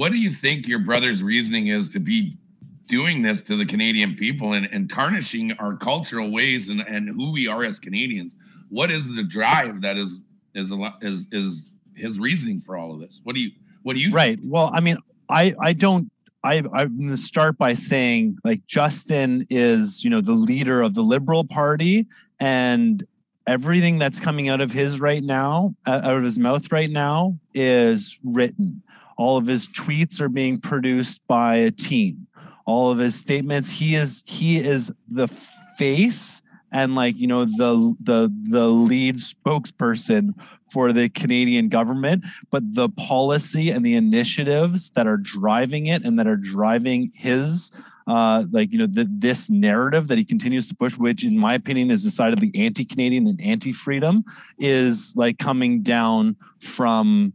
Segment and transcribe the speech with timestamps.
[0.00, 2.38] what do you think your brother's reasoning is to be
[2.86, 7.32] doing this to the Canadian people and, and tarnishing our cultural ways and, and who
[7.32, 8.34] we are as Canadians?
[8.70, 10.20] What is the drive that is
[10.54, 13.20] is is is his reasoning for all of this?
[13.24, 13.50] What do you
[13.82, 14.38] what do you right?
[14.38, 14.50] Think?
[14.50, 14.96] Well, I mean,
[15.28, 16.10] I I don't
[16.42, 20.94] I, I'm going to start by saying, like, Justin is, you know, the leader of
[20.94, 22.06] the Liberal Party,
[22.40, 23.04] and
[23.46, 28.18] everything that's coming out of his right now, out of his mouth right now, is
[28.24, 28.82] written.
[29.20, 32.26] All of his tweets are being produced by a team.
[32.64, 35.28] All of his statements, he is he is the
[35.76, 36.40] face
[36.72, 40.32] and like you know the the the lead spokesperson
[40.72, 46.18] for the Canadian government, but the policy and the initiatives that are driving it and
[46.18, 47.72] that are driving his
[48.06, 51.52] uh, like you know the, this narrative that he continues to push, which in my
[51.52, 54.24] opinion is decidedly anti-Canadian and anti-freedom,
[54.58, 57.34] is like coming down from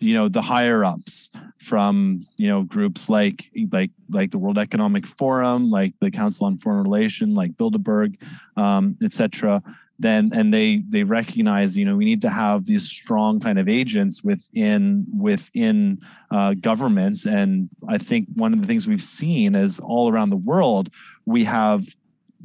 [0.00, 5.06] you know the higher ups from you know groups like like like the World Economic
[5.06, 8.16] Forum, like the Council on Foreign Relations, like Bilderberg,
[8.56, 9.62] um, etc.
[9.98, 13.68] Then and they they recognize you know we need to have these strong kind of
[13.68, 19.80] agents within within uh, governments, and I think one of the things we've seen is
[19.80, 20.90] all around the world
[21.26, 21.84] we have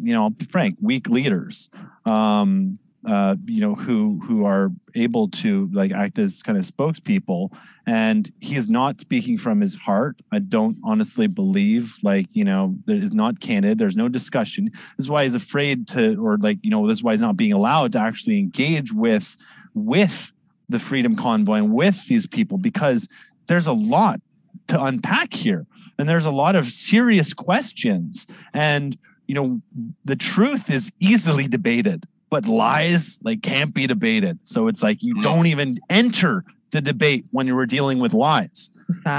[0.02, 1.70] you know frank weak leaders
[2.06, 7.56] um, uh, you know, who who are able to like act as kind of spokespeople.
[7.86, 10.16] And he is not speaking from his heart.
[10.32, 13.78] I don't honestly believe, like, you know, that is not candid.
[13.78, 14.70] There's no discussion.
[14.74, 17.36] This is why he's afraid to, or like, you know, this is why he's not
[17.36, 19.36] being allowed to actually engage with
[19.74, 20.32] with
[20.70, 23.10] the freedom convoy and with these people because
[23.48, 24.22] there's a lot
[24.68, 25.66] to unpack here
[26.00, 29.62] and there's a lot of serious questions and you know
[30.06, 34.40] the truth is easily debated but lies like can't be debated.
[34.42, 38.72] So it's like you don't even enter the debate when you were dealing with lies.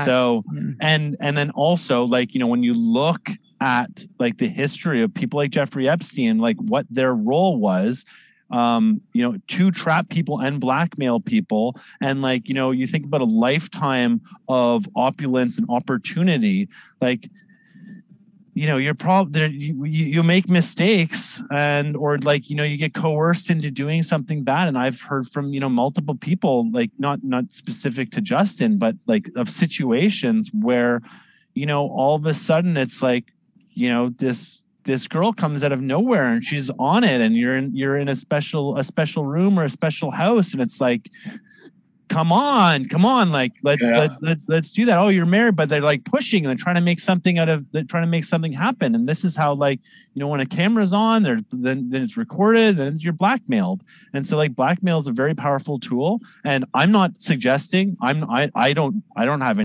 [0.05, 0.43] So
[0.81, 5.15] and and then also like you know when you look at like the history of
[5.15, 8.05] people like Jeffrey Epstein, like what their role was,
[8.50, 11.77] um, you know, to trap people and blackmail people.
[12.00, 16.69] And like, you know, you think about a lifetime of opulence and opportunity,
[17.00, 17.31] like
[18.54, 22.94] you know you're probably you, you make mistakes and or like you know you get
[22.94, 24.69] coerced into doing something bad.
[24.69, 28.97] And i've heard from you know multiple people like not not specific to justin but
[29.06, 31.03] like of situations where
[31.54, 33.32] you know all of a sudden it's like
[33.75, 37.56] you know this this girl comes out of nowhere and she's on it and you're
[37.56, 40.53] in you're in a special a special room or a special house.
[40.53, 41.10] And it's like
[42.09, 43.98] come on, come on, like let's yeah.
[43.98, 44.98] let, let, let's do that.
[44.98, 47.65] Oh, you're married, but they're like pushing and they're trying to make something out of
[47.72, 48.94] they're trying to make something happen.
[48.94, 49.81] And this is how like
[50.14, 53.82] you know when a camera's on, there then then it's recorded, then you're blackmailed.
[54.12, 56.20] And so like blackmail is a very powerful tool.
[56.44, 59.62] And I'm not suggesting I'm I I don't I don't have any